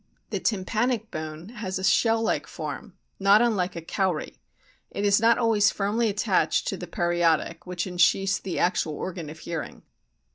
[0.31, 1.45] The tympanic bone (Fig.
[1.49, 4.41] 12) has a shell like form, not unlike a cowrie;
[4.89, 9.37] it is not always firmly attached to the periotic, which ensheathes the actual organ of
[9.37, 9.83] hearing.